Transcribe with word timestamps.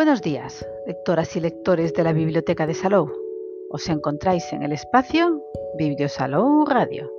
Buenos 0.00 0.22
días, 0.22 0.66
lectoras 0.86 1.36
y 1.36 1.40
lectores 1.40 1.92
de 1.92 2.02
la 2.02 2.14
Biblioteca 2.14 2.66
de 2.66 2.72
Salou. 2.72 3.12
Os 3.68 3.86
encontráis 3.90 4.50
en 4.54 4.62
el 4.62 4.72
espacio 4.72 5.44
Bibliosalou 5.76 6.64
Radio, 6.64 7.12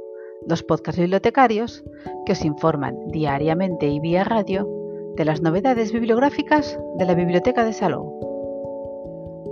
los 0.48 0.64
podcasts 0.64 1.00
bibliotecarios 1.00 1.84
que 2.26 2.32
os 2.32 2.44
informan 2.44 2.98
diariamente 3.10 3.86
y 3.86 4.00
vía 4.00 4.24
radio 4.24 4.68
de 5.16 5.26
las 5.26 5.44
novedades 5.44 5.94
bibliográficas 5.94 6.80
de 6.98 7.06
la 7.06 7.14
Biblioteca 7.14 7.66
de 7.66 7.74
Salou. 7.74 8.20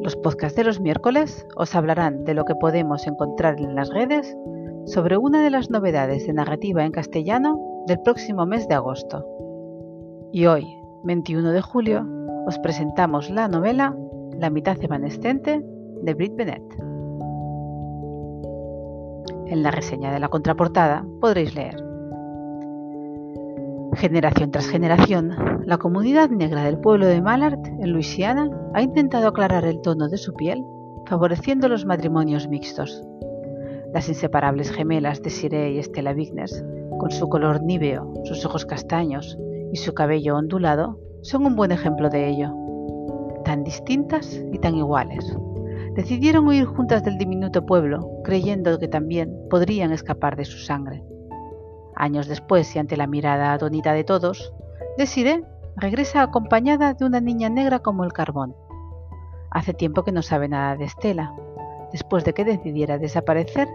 Los 0.01 0.15
podcasts 0.15 0.55
de 0.57 0.63
los 0.63 0.79
miércoles 0.79 1.45
os 1.55 1.75
hablarán 1.75 2.23
de 2.23 2.33
lo 2.33 2.45
que 2.45 2.55
podemos 2.55 3.05
encontrar 3.05 3.59
en 3.59 3.75
las 3.75 3.91
redes 3.91 4.35
sobre 4.85 5.17
una 5.17 5.43
de 5.43 5.51
las 5.51 5.69
novedades 5.69 6.25
de 6.25 6.33
narrativa 6.33 6.83
en 6.83 6.91
castellano 6.91 7.59
del 7.85 7.99
próximo 8.01 8.47
mes 8.47 8.67
de 8.67 8.73
agosto. 8.73 9.23
Y 10.31 10.47
hoy, 10.47 10.65
21 11.03 11.51
de 11.51 11.61
julio, 11.61 12.18
os 12.49 12.57
presentamos 12.57 13.29
la 13.29 13.47
novela 13.47 13.95
La 14.39 14.49
mitad 14.49 14.75
evanescente 14.81 15.63
de 16.01 16.13
Brit 16.15 16.35
Bennett. 16.35 16.65
En 19.45 19.61
la 19.61 19.69
reseña 19.69 20.11
de 20.11 20.19
la 20.19 20.29
contraportada 20.29 21.05
podréis 21.21 21.53
leer. 21.53 21.77
Generación 23.93 24.49
tras 24.49 24.67
generación, 24.67 25.35
la 25.65 25.77
comunidad 25.77 26.31
negra 26.31 26.63
del 26.63 26.79
pueblo 26.79 27.05
de 27.05 27.21
Mallard, 27.21 27.59
en 27.67 27.91
Luisiana, 27.91 28.49
ha 28.73 28.81
intentado 28.81 29.27
aclarar 29.27 29.65
el 29.65 29.81
tono 29.81 30.09
de 30.09 30.17
su 30.17 30.33
piel, 30.33 30.63
favoreciendo 31.05 31.69
los 31.69 31.85
matrimonios 31.85 32.47
mixtos. 32.47 33.03
Las 33.93 34.09
inseparables 34.09 34.71
gemelas 34.71 35.21
de 35.21 35.29
Siré 35.29 35.73
y 35.73 35.77
Estela 35.77 36.13
Vignes, 36.13 36.65
con 36.97 37.11
su 37.11 37.29
color 37.29 37.61
níveo, 37.61 38.11
sus 38.23 38.43
ojos 38.43 38.65
castaños 38.65 39.37
y 39.71 39.77
su 39.77 39.93
cabello 39.93 40.35
ondulado, 40.35 40.97
son 41.21 41.45
un 41.45 41.55
buen 41.55 41.71
ejemplo 41.71 42.09
de 42.09 42.27
ello. 42.27 42.53
Tan 43.43 43.63
distintas 43.63 44.41
y 44.51 44.57
tan 44.59 44.75
iguales. 44.75 45.35
Decidieron 45.95 46.47
huir 46.47 46.65
juntas 46.65 47.03
del 47.03 47.17
diminuto 47.17 47.65
pueblo, 47.65 48.09
creyendo 48.23 48.79
que 48.79 48.87
también 48.87 49.35
podrían 49.49 49.91
escapar 49.91 50.35
de 50.35 50.45
su 50.45 50.57
sangre. 50.57 51.03
Años 51.95 52.27
después 52.27 52.73
y 52.75 52.79
ante 52.79 52.95
la 52.95 53.07
mirada 53.07 53.53
atónita 53.53 53.93
de 53.93 54.03
todos, 54.03 54.53
Desiree 54.97 55.43
regresa 55.75 56.21
acompañada 56.21 56.93
de 56.93 57.05
una 57.05 57.19
niña 57.19 57.49
negra 57.49 57.79
como 57.79 58.03
el 58.03 58.13
carbón. 58.13 58.55
Hace 59.51 59.73
tiempo 59.73 60.03
que 60.03 60.11
no 60.11 60.21
sabe 60.21 60.47
nada 60.47 60.75
de 60.75 60.85
Estela, 60.85 61.33
después 61.91 62.23
de 62.23 62.33
que 62.33 62.45
decidiera 62.45 62.97
desaparecer 62.97 63.67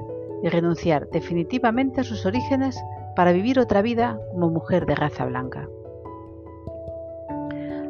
y 0.43 0.49
renunciar 0.49 1.09
definitivamente 1.11 2.01
a 2.01 2.05
sus 2.05 2.25
orígenes 2.27 2.83
para 3.17 3.33
vivir 3.33 3.59
otra 3.59 3.83
vida 3.83 4.19
como 4.33 4.51
mujer 4.51 4.87
de 4.87 4.95
raza 4.95 5.25
blanca. 5.25 5.69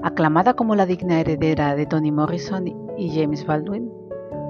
Aclamada 0.05 0.53
como 0.53 0.75
la 0.75 0.85
digna 0.85 1.19
heredera 1.19 1.75
de 1.75 1.87
Toni 1.87 2.13
Morrison 2.13 2.67
y 2.99 3.09
James 3.19 3.47
Baldwin, 3.47 3.91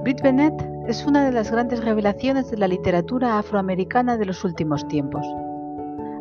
Brit 0.03 0.21
Bennett 0.21 0.53
es 0.89 1.07
una 1.07 1.25
de 1.25 1.31
las 1.31 1.53
grandes 1.53 1.85
revelaciones 1.85 2.51
de 2.51 2.57
la 2.57 2.67
literatura 2.67 3.39
afroamericana 3.39 4.17
de 4.17 4.25
los 4.25 4.43
últimos 4.43 4.89
tiempos. 4.89 5.25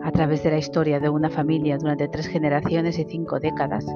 A 0.04 0.12
través 0.12 0.44
de 0.44 0.52
la 0.52 0.60
historia 0.60 1.00
de 1.00 1.10
una 1.10 1.32
familia 1.32 1.80
durante 1.80 2.08
tres 2.10 2.28
generaciones 2.28 3.00
y 3.00 3.06
cinco 3.06 3.40
décadas, 3.40 3.88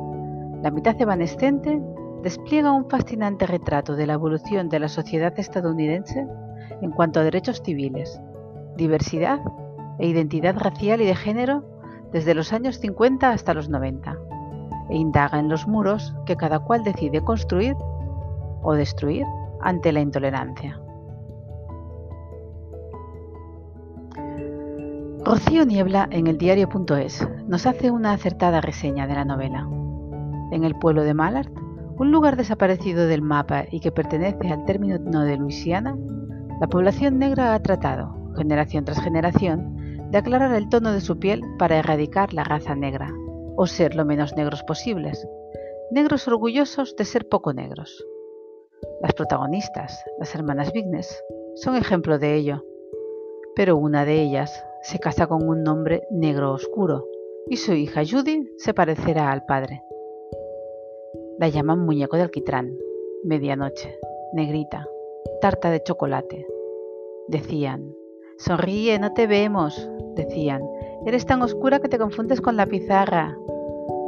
la 0.63 0.71
mitad 0.71 0.99
evanescente 0.99 1.83
despliega 2.23 2.71
un 2.71 2.89
fascinante 2.89 3.45
retrato 3.45 3.95
de 3.95 4.07
la 4.07 4.13
evolución 4.13 4.69
de 4.69 4.79
la 4.79 4.87
sociedad 4.87 5.37
estadounidense 5.37 6.25
en 6.81 6.89
cuanto 6.89 7.19
a 7.19 7.23
derechos 7.23 7.61
civiles, 7.63 8.19
diversidad 8.75 9.39
e 9.99 10.07
identidad 10.07 10.57
racial 10.57 10.99
y 10.99 11.05
de 11.05 11.15
género 11.15 11.63
desde 12.11 12.33
los 12.33 12.53
años 12.53 12.79
50 12.79 13.29
hasta 13.29 13.53
los 13.53 13.69
90 13.69 14.17
e 14.89 14.97
indaga 14.97 15.39
en 15.39 15.49
los 15.49 15.67
muros 15.67 16.15
que 16.25 16.35
cada 16.35 16.59
cual 16.59 16.83
decide 16.83 17.21
construir 17.21 17.75
o 18.63 18.73
destruir 18.73 19.25
ante 19.61 19.91
la 19.91 20.01
intolerancia. 20.01 20.79
Rocío 25.23 25.65
Niebla 25.65 26.07
en 26.11 26.27
el 26.27 26.37
diario.es 26.37 27.27
nos 27.47 27.65
hace 27.65 27.91
una 27.91 28.13
acertada 28.13 28.61
reseña 28.61 29.07
de 29.07 29.13
la 29.13 29.25
novela. 29.25 29.67
En 30.51 30.63
el 30.63 30.75
pueblo 30.75 31.03
de 31.03 31.13
Mallard, 31.13 31.51
un 31.97 32.11
lugar 32.11 32.37
desaparecido 32.37 33.07
del 33.07 33.21
mapa 33.21 33.65
y 33.69 33.81
que 33.81 33.91
pertenece 33.91 34.49
al 34.49 34.63
término 34.65 34.97
de 34.97 35.37
Luisiana, 35.37 35.97
la 36.61 36.67
población 36.67 37.19
negra 37.19 37.53
ha 37.53 37.59
tratado, 37.59 38.15
generación 38.37 38.85
tras 38.85 39.01
generación, 39.01 40.07
de 40.11 40.17
aclarar 40.17 40.53
el 40.53 40.69
tono 40.69 40.91
de 40.91 41.01
su 41.01 41.19
piel 41.19 41.41
para 41.59 41.77
erradicar 41.77 42.33
la 42.33 42.45
raza 42.45 42.75
negra, 42.75 43.11
o 43.57 43.67
ser 43.67 43.95
lo 43.95 44.05
menos 44.05 44.35
negros 44.35 44.63
posibles, 44.63 45.27
negros 45.91 46.27
orgullosos 46.27 46.95
de 46.95 47.03
ser 47.03 47.27
poco 47.27 47.53
negros. 47.53 48.05
Las 49.01 49.13
protagonistas, 49.13 50.03
las 50.19 50.33
hermanas 50.35 50.71
Vignes, 50.71 51.23
son 51.55 51.75
ejemplo 51.75 52.19
de 52.19 52.35
ello, 52.35 52.63
pero 53.55 53.75
una 53.75 54.05
de 54.05 54.21
ellas 54.21 54.63
se 54.83 54.99
casa 54.99 55.27
con 55.27 55.49
un 55.49 55.67
hombre 55.67 56.03
negro 56.11 56.53
oscuro 56.53 57.07
y 57.49 57.57
su 57.57 57.73
hija 57.73 58.03
Judy 58.09 58.47
se 58.57 58.73
parecerá 58.73 59.31
al 59.31 59.45
padre. 59.45 59.81
La 61.39 61.49
llaman 61.49 61.79
muñeco 61.79 62.17
de 62.17 62.23
alquitrán, 62.23 62.77
medianoche, 63.23 63.97
negrita, 64.33 64.87
tarta 65.41 65.71
de 65.71 65.81
chocolate. 65.81 66.45
Decían, 67.27 67.95
sonríe, 68.37 68.99
no 68.99 69.13
te 69.13 69.27
vemos, 69.27 69.89
decían, 70.15 70.61
eres 71.07 71.25
tan 71.25 71.41
oscura 71.41 71.79
que 71.79 71.87
te 71.87 71.97
confundes 71.97 72.41
con 72.41 72.57
la 72.57 72.65
pizarra. 72.65 73.37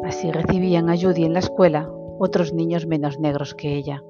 Así 0.03 0.29
recibían 0.31 0.89
a 0.89 0.97
Judy 0.97 1.23
en 1.23 1.31
la 1.31 1.39
escuela 1.39 1.89
otros 2.19 2.53
niños 2.53 2.87
menos 2.87 3.19
negros 3.21 3.55
que 3.55 3.73
ella. 3.73 4.03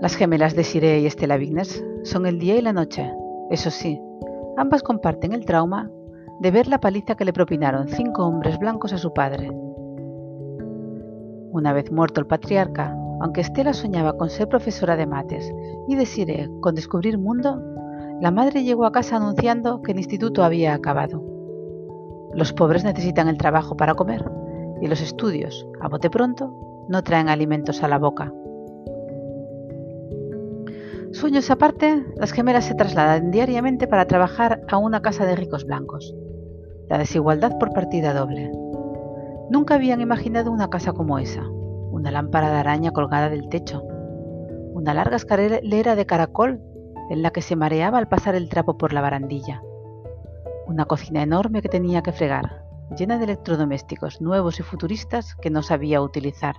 Las 0.00 0.14
gemelas 0.14 0.54
de 0.54 0.62
Siré 0.62 1.00
y 1.00 1.06
Estela 1.06 1.36
Vignes 1.36 1.84
son 2.04 2.26
el 2.26 2.38
día 2.38 2.56
y 2.56 2.62
la 2.62 2.72
noche. 2.72 3.12
Eso 3.50 3.70
sí, 3.70 4.00
ambas 4.56 4.84
comparten 4.84 5.32
el 5.32 5.44
trauma 5.44 5.90
de 6.38 6.52
ver 6.52 6.68
la 6.68 6.78
paliza 6.78 7.16
que 7.16 7.24
le 7.24 7.32
propinaron 7.32 7.88
cinco 7.88 8.24
hombres 8.24 8.56
blancos 8.60 8.92
a 8.92 8.98
su 8.98 9.12
padre. 9.12 9.50
Una 11.50 11.72
vez 11.72 11.90
muerto 11.90 12.20
el 12.20 12.28
patriarca, 12.28 12.96
aunque 13.20 13.40
Estela 13.40 13.72
soñaba 13.72 14.16
con 14.16 14.30
ser 14.30 14.46
profesora 14.46 14.94
de 14.94 15.06
mates 15.06 15.52
y 15.88 15.96
Desiree 15.96 16.48
con 16.60 16.76
descubrir 16.76 17.18
mundo, 17.18 17.60
la 18.20 18.30
madre 18.30 18.64
llegó 18.64 18.84
a 18.84 18.92
casa 18.92 19.16
anunciando 19.16 19.80
que 19.80 19.92
el 19.92 19.98
instituto 19.98 20.44
había 20.44 20.74
acabado. 20.74 21.24
Los 22.34 22.52
pobres 22.52 22.84
necesitan 22.84 23.28
el 23.28 23.38
trabajo 23.38 23.76
para 23.76 23.94
comer 23.94 24.30
y 24.82 24.88
los 24.88 25.00
estudios, 25.00 25.66
a 25.80 25.88
bote 25.88 26.10
pronto, 26.10 26.86
no 26.88 27.02
traen 27.02 27.28
alimentos 27.28 27.82
a 27.82 27.88
la 27.88 27.98
boca. 27.98 28.32
Sueños 31.12 31.50
aparte, 31.50 32.04
las 32.16 32.32
gemelas 32.32 32.66
se 32.66 32.74
trasladan 32.74 33.30
diariamente 33.30 33.88
para 33.88 34.06
trabajar 34.06 34.60
a 34.68 34.76
una 34.76 35.00
casa 35.00 35.24
de 35.24 35.36
ricos 35.36 35.64
blancos. 35.64 36.14
La 36.88 36.98
desigualdad 36.98 37.58
por 37.58 37.72
partida 37.72 38.12
doble. 38.12 38.50
Nunca 39.50 39.74
habían 39.74 40.00
imaginado 40.00 40.52
una 40.52 40.68
casa 40.68 40.92
como 40.92 41.18
esa, 41.18 41.42
una 41.48 42.10
lámpara 42.10 42.50
de 42.50 42.58
araña 42.58 42.92
colgada 42.92 43.30
del 43.30 43.48
techo, 43.48 43.82
una 44.72 44.94
larga 44.94 45.16
escalera 45.16 45.96
de 45.96 46.06
caracol 46.06 46.60
en 47.10 47.22
la 47.22 47.32
que 47.32 47.42
se 47.42 47.56
mareaba 47.56 47.98
al 47.98 48.08
pasar 48.08 48.34
el 48.34 48.48
trapo 48.48 48.78
por 48.78 48.94
la 48.94 49.02
barandilla, 49.02 49.62
una 50.66 50.86
cocina 50.86 51.22
enorme 51.22 51.60
que 51.60 51.68
tenía 51.68 52.02
que 52.02 52.12
fregar, 52.12 52.64
llena 52.96 53.18
de 53.18 53.24
electrodomésticos 53.24 54.20
nuevos 54.20 54.60
y 54.60 54.62
futuristas 54.62 55.34
que 55.34 55.50
no 55.50 55.62
sabía 55.62 56.00
utilizar. 56.00 56.54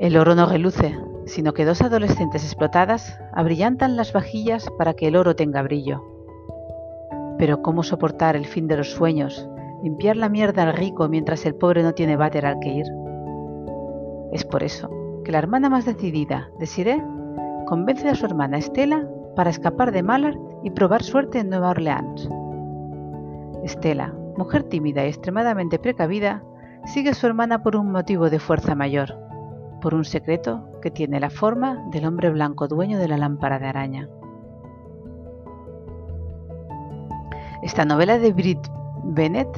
El 0.00 0.16
oro 0.16 0.34
no 0.34 0.46
reluce, 0.46 0.98
sino 1.26 1.52
que 1.52 1.66
dos 1.66 1.82
adolescentes 1.82 2.42
explotadas 2.42 3.20
abrillantan 3.32 3.96
las 3.96 4.12
vajillas 4.12 4.66
para 4.78 4.94
que 4.94 5.08
el 5.08 5.16
oro 5.16 5.36
tenga 5.36 5.62
brillo. 5.62 6.02
Pero 7.38 7.62
¿cómo 7.62 7.82
soportar 7.82 8.34
el 8.34 8.46
fin 8.46 8.66
de 8.66 8.78
los 8.78 8.90
sueños, 8.90 9.46
limpiar 9.82 10.16
la 10.16 10.30
mierda 10.30 10.62
al 10.62 10.72
rico 10.72 11.08
mientras 11.08 11.44
el 11.44 11.54
pobre 11.54 11.82
no 11.82 11.92
tiene 11.92 12.16
váter 12.16 12.46
al 12.46 12.58
que 12.60 12.70
ir? 12.70 12.86
Es 14.32 14.44
por 14.44 14.62
eso 14.62 14.90
que 15.24 15.32
la 15.32 15.38
hermana 15.38 15.68
más 15.68 15.84
decidida, 15.84 16.50
Desiree, 16.58 17.02
convence 17.72 18.06
a 18.06 18.14
su 18.14 18.26
hermana 18.26 18.58
Estela 18.58 19.08
para 19.34 19.48
escapar 19.48 19.92
de 19.92 20.02
Mallard 20.02 20.36
y 20.62 20.68
probar 20.68 21.02
suerte 21.02 21.38
en 21.38 21.48
Nueva 21.48 21.70
Orleans. 21.70 22.28
Estela, 23.64 24.14
mujer 24.36 24.64
tímida 24.64 25.06
y 25.06 25.08
extremadamente 25.08 25.78
precavida, 25.78 26.44
sigue 26.84 27.08
a 27.08 27.14
su 27.14 27.26
hermana 27.26 27.62
por 27.62 27.76
un 27.76 27.90
motivo 27.90 28.28
de 28.28 28.38
fuerza 28.38 28.74
mayor, 28.74 29.18
por 29.80 29.94
un 29.94 30.04
secreto 30.04 30.68
que 30.82 30.90
tiene 30.90 31.18
la 31.18 31.30
forma 31.30 31.82
del 31.90 32.04
hombre 32.04 32.28
blanco 32.28 32.68
dueño 32.68 32.98
de 32.98 33.08
la 33.08 33.16
lámpara 33.16 33.58
de 33.58 33.68
araña. 33.68 34.06
Esta 37.62 37.86
novela 37.86 38.18
de 38.18 38.34
Brit 38.34 38.68
Bennett 39.02 39.48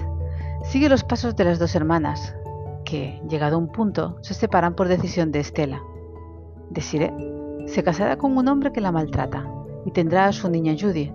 sigue 0.63 0.89
los 0.89 1.03
pasos 1.03 1.35
de 1.35 1.47
las 1.47 1.59
dos 1.59 1.75
hermanas, 1.75 2.37
que, 2.85 3.21
llegado 3.29 3.57
a 3.57 3.59
un 3.59 3.73
punto, 3.73 4.19
se 4.21 4.35
separan 4.35 4.77
por 4.77 4.87
decisión 4.87 5.33
de 5.33 5.41
Estela. 5.41 5.83
Desiree 6.71 7.34
se 7.67 7.83
casará 7.83 8.17
con 8.17 8.37
un 8.37 8.49
hombre 8.49 8.73
que 8.73 8.81
la 8.81 8.93
maltrata 8.93 9.49
y 9.85 9.91
tendrá 9.91 10.27
a 10.27 10.33
su 10.33 10.49
niña 10.51 10.75
Judy, 10.79 11.13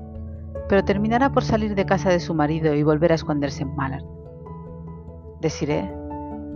pero 0.68 0.84
terminará 0.84 1.31
por 1.31 1.44
salir 1.44 1.75
de 1.75 1.86
casa 1.86 2.10
de 2.10 2.19
su 2.19 2.34
marido 2.34 2.74
y 2.75 2.84
volver 2.84 3.12
a 3.12 3.16
esconderse 3.16 3.63
en 3.63 3.75
Mallard. 3.75 4.06
Desiree 5.42 5.92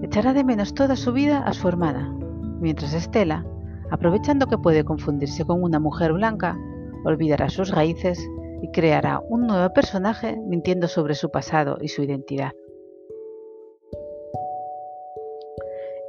echará 0.03 0.33
de 0.33 0.43
menos 0.43 0.73
toda 0.73 0.95
su 0.95 1.13
vida 1.13 1.39
a 1.39 1.53
su 1.53 1.67
hermana, 1.67 2.13
mientras 2.59 2.93
Estela, 2.93 3.45
aprovechando 3.89 4.47
que 4.47 4.57
puede 4.57 4.83
confundirse 4.83 5.45
con 5.45 5.63
una 5.63 5.79
mujer 5.79 6.13
blanca, 6.13 6.57
olvidará 7.05 7.49
sus 7.49 7.71
raíces 7.71 8.19
y 8.61 8.69
creará 8.71 9.21
un 9.29 9.47
nuevo 9.47 9.73
personaje 9.73 10.37
mintiendo 10.47 10.87
sobre 10.87 11.15
su 11.15 11.31
pasado 11.31 11.77
y 11.81 11.87
su 11.87 12.03
identidad. 12.03 12.51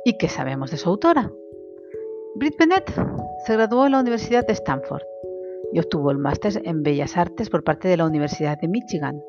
¿Y 0.05 0.19
qué 0.19 0.29
sabemos 0.29 0.71
de 0.71 0.77
su 0.77 0.89
autora? 0.89 1.31
Brit 2.37 2.59
Bennett 2.59 2.91
se 3.47 3.53
graduó 3.53 3.87
en 3.87 3.93
la 3.93 4.01
Universidad 4.01 4.45
de 4.45 4.55
Stanford 4.55 5.03
y 5.73 5.79
obtuvo 5.79 6.11
el 6.11 6.19
máster 6.19 6.61
en 6.65 6.83
Bellas 6.83 7.17
Artes 7.17 7.49
por 7.49 7.63
parte 7.63 7.87
de 7.87 7.97
la 7.97 8.07
Universidad 8.07 8.59
de 8.59 8.67
Michigan, 8.67 9.23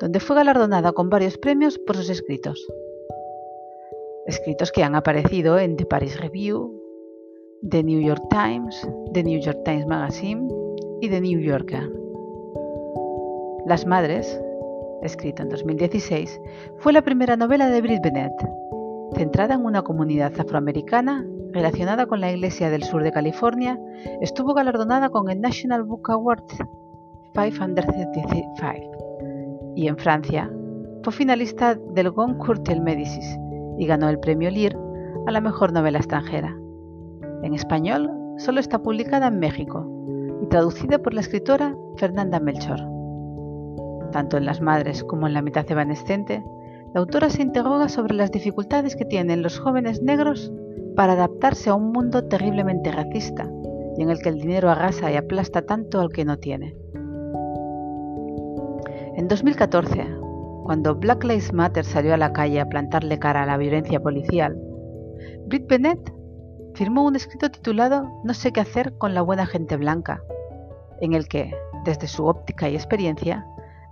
donde 0.00 0.20
fue 0.20 0.36
galardonada 0.36 0.92
con 0.92 1.10
varios 1.10 1.36
premios 1.36 1.78
por 1.78 1.96
sus 1.96 2.08
escritos. 2.08 2.66
Escritos 4.26 4.72
que 4.72 4.82
han 4.82 4.94
aparecido 4.94 5.58
en 5.58 5.76
The 5.76 5.84
Paris 5.84 6.18
Review, 6.18 6.72
The 7.68 7.82
New 7.82 8.00
York 8.00 8.22
Times, 8.30 8.88
The 9.12 9.22
New 9.22 9.40
York 9.40 9.58
Times 9.64 9.86
Magazine 9.86 10.48
y 11.02 11.10
The 11.10 11.20
New 11.20 11.40
Yorker. 11.40 11.92
Las 13.66 13.84
Madres, 13.86 14.40
escrita 15.02 15.42
en 15.42 15.50
2016, 15.50 16.40
fue 16.78 16.94
la 16.94 17.02
primera 17.02 17.36
novela 17.36 17.68
de 17.68 17.82
Brit 17.82 18.02
Bennett 18.02 18.32
Centrada 19.14 19.54
en 19.54 19.64
una 19.64 19.82
comunidad 19.82 20.32
afroamericana 20.38 21.26
relacionada 21.52 22.06
con 22.06 22.20
la 22.20 22.30
Iglesia 22.30 22.70
del 22.70 22.84
Sur 22.84 23.02
de 23.02 23.12
California, 23.12 23.78
estuvo 24.20 24.54
galardonada 24.54 25.10
con 25.10 25.30
el 25.30 25.40
National 25.40 25.84
Book 25.84 26.10
Award 26.10 26.44
535 27.34 29.74
y 29.76 29.88
en 29.88 29.96
Francia 29.96 30.50
fue 31.02 31.12
finalista 31.12 31.74
del 31.74 32.10
Goncourt 32.10 32.68
Médicis 32.68 33.38
y 33.78 33.86
ganó 33.86 34.08
el 34.08 34.20
premio 34.20 34.50
Lire 34.50 34.76
a 35.26 35.30
la 35.30 35.40
mejor 35.40 35.72
novela 35.72 35.98
extranjera. 35.98 36.56
En 37.42 37.54
español 37.54 38.10
solo 38.36 38.60
está 38.60 38.80
publicada 38.80 39.28
en 39.28 39.38
México 39.38 39.86
y 40.42 40.48
traducida 40.48 40.98
por 40.98 41.14
la 41.14 41.20
escritora 41.20 41.74
Fernanda 41.96 42.40
Melchor. 42.40 42.80
Tanto 44.12 44.36
en 44.36 44.44
Las 44.44 44.60
Madres 44.60 45.04
como 45.04 45.26
en 45.26 45.34
La 45.34 45.42
mitad 45.42 45.70
evanescente, 45.70 46.42
la 46.92 47.00
autora 47.00 47.30
se 47.30 47.42
interroga 47.42 47.88
sobre 47.88 48.14
las 48.14 48.32
dificultades 48.32 48.96
que 48.96 49.04
tienen 49.04 49.42
los 49.42 49.58
jóvenes 49.58 50.02
negros 50.02 50.52
para 50.96 51.14
adaptarse 51.14 51.70
a 51.70 51.74
un 51.74 51.92
mundo 51.92 52.24
terriblemente 52.24 52.92
racista 52.92 53.50
y 53.96 54.02
en 54.02 54.10
el 54.10 54.20
que 54.20 54.28
el 54.30 54.40
dinero 54.40 54.70
arrasa 54.70 55.10
y 55.10 55.16
aplasta 55.16 55.62
tanto 55.62 56.00
al 56.00 56.10
que 56.10 56.24
no 56.24 56.38
tiene. 56.38 56.76
En 59.16 59.28
2014, 59.28 60.06
cuando 60.64 60.94
Black 60.94 61.24
Lives 61.24 61.52
Matter 61.52 61.84
salió 61.84 62.14
a 62.14 62.16
la 62.16 62.32
calle 62.32 62.60
a 62.60 62.68
plantarle 62.68 63.18
cara 63.18 63.42
a 63.42 63.46
la 63.46 63.56
violencia 63.56 64.00
policial, 64.00 64.56
Brit 65.46 65.66
Bennett 65.68 66.14
firmó 66.74 67.04
un 67.04 67.16
escrito 67.16 67.50
titulado 67.50 68.08
No 68.24 68.34
sé 68.34 68.52
qué 68.52 68.60
hacer 68.60 68.96
con 68.96 69.14
la 69.14 69.22
buena 69.22 69.46
gente 69.46 69.76
blanca, 69.76 70.22
en 71.00 71.12
el 71.14 71.28
que, 71.28 71.54
desde 71.84 72.06
su 72.06 72.24
óptica 72.24 72.68
y 72.68 72.74
experiencia, 72.74 73.44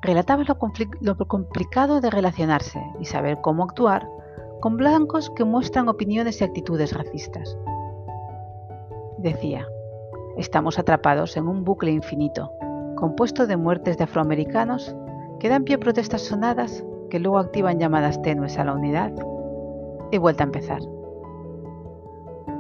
relataba 0.03 0.45
lo, 0.45 1.17
complicado 1.27 2.01
de 2.01 2.11
relacionarse 2.11 2.81
y 3.01 3.05
saber 3.05 3.39
cómo 3.43 3.65
actuar 3.65 4.09
con 4.61 4.77
blancos 4.77 5.31
que 5.31 5.45
muestran 5.45 5.89
opiniones 5.89 6.41
y 6.41 6.45
actitudes 6.45 6.93
racistas. 6.93 7.57
Decía, 9.19 9.67
estamos 10.37 10.79
atrapados 10.79 11.37
en 11.37 11.49
un 11.49 11.65
bucle 11.65 11.91
infinito, 11.91 12.53
compuesto 12.97 13.47
de 13.47 13.57
muertes 13.57 13.99
de 13.99 14.05
afroamericanos 14.05 14.95
que 15.39 15.49
dan 15.49 15.65
pie 15.65 15.77
a 15.77 15.81
protestas 15.81 16.23
sonadas 16.23 16.85
que 17.11 17.21
luego 17.21 17.39
activan 17.39 17.79
llamadas 17.79 18.21
tenues 18.23 18.59
a 18.59 18.65
la 18.65 18.75
unidad 18.75 19.13
y 20.11 20.19
vuelta 20.19 20.45
a 20.45 20.47
empezar. 20.47 20.81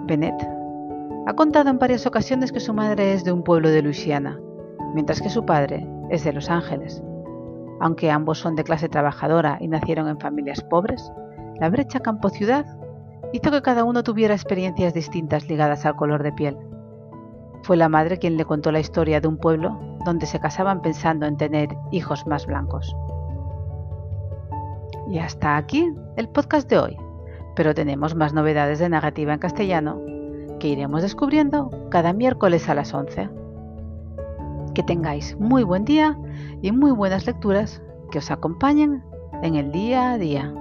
Bennett 0.07 0.49
ha 1.27 1.35
contado 1.35 1.71
en 1.71 1.79
varias 1.79 2.07
ocasiones 2.07 2.53
que 2.53 2.61
su 2.61 2.73
madre 2.73 3.13
es 3.13 3.25
de 3.25 3.33
un 3.33 3.43
pueblo 3.43 3.69
de 3.69 3.83
Luisiana, 3.83 4.41
mientras 4.95 5.21
que 5.21 5.29
su 5.29 5.45
padre 5.45 5.87
es 6.11 6.25
de 6.25 6.33
Los 6.33 6.49
Ángeles, 6.49 7.03
aunque 7.81 8.11
ambos 8.11 8.39
son 8.39 8.57
de 8.57 8.65
clase 8.65 8.89
trabajadora 8.89 9.59
y 9.61 9.69
nacieron 9.69 10.09
en 10.09 10.19
familias 10.19 10.63
pobres, 10.63 11.13
la 11.61 11.69
brecha 11.71 12.01
campo-ciudad 12.01 12.67
hizo 13.33 13.51
que 13.51 13.63
cada 13.63 13.85
uno 13.85 14.03
tuviera 14.03 14.35
experiencias 14.35 14.95
distintas 14.95 15.49
ligadas 15.49 15.85
al 15.85 15.97
color 15.97 16.23
de 16.23 16.33
piel. 16.33 16.57
Fue 17.63 17.77
la 17.77 17.89
madre 17.89 18.19
quien 18.19 18.37
le 18.37 18.45
contó 18.45 18.73
la 18.73 18.81
historia 18.81 19.21
de 19.21 19.29
un 19.29 19.37
pueblo 19.37 19.79
donde 20.05 20.27
se 20.27 20.41
casaban 20.41 20.81
pensando 20.81 21.27
en 21.27 21.37
tener 21.37 21.69
hijos 21.91 22.27
más 22.27 22.47
blancos. 22.47 22.95
Y 25.09 25.19
hasta 25.19 25.57
aquí 25.57 25.93
el 26.17 26.29
podcast 26.29 26.69
de 26.71 26.79
hoy, 26.79 26.97
pero 27.57 27.75
tenemos 27.75 28.15
más 28.15 28.33
novedades 28.33 28.79
de 28.79 28.89
narrativa 28.89 29.33
en 29.33 29.39
castellano 29.39 30.01
que 30.61 30.69
iremos 30.69 31.03
descubriendo 31.03 31.71
cada 31.91 32.13
miércoles 32.13 32.69
a 32.69 32.75
las 32.75 32.93
11. 32.95 33.29
Que 34.75 34.83
tengáis 34.83 35.37
muy 35.39 35.65
buen 35.65 35.85
día 35.85 36.17
y 36.63 36.73
muy 36.73 36.93
buenas 36.93 37.27
lecturas 37.27 37.83
que 38.11 38.19
os 38.19 38.31
acompañen 38.31 39.03
en 39.43 39.55
el 39.57 39.73
día 39.73 40.13
a 40.13 40.19
día. 40.19 40.53